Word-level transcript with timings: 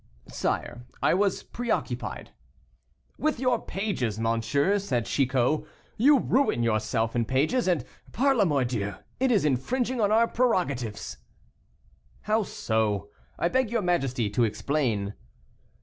"Sire, 0.29 0.87
I 1.03 1.13
was 1.13 1.43
preoccupied." 1.43 2.31
"With 3.19 3.39
your 3.39 3.63
pages, 3.63 4.19
monsieur," 4.19 4.79
said 4.79 5.05
Chicot; 5.05 5.63
"you 5.95 6.17
ruin 6.17 6.63
yourself 6.63 7.15
in 7.15 7.23
pages, 7.23 7.67
and, 7.67 7.85
par 8.11 8.33
la 8.33 8.45
mordieu, 8.45 8.95
it 9.19 9.31
is 9.31 9.45
infringing 9.45 10.01
our 10.01 10.27
prerogatives." 10.27 11.17
"How 12.21 12.41
so? 12.41 13.11
I 13.37 13.47
beg 13.47 13.69
your 13.69 13.83
majesty 13.83 14.27
to 14.31 14.43
explain." 14.43 15.13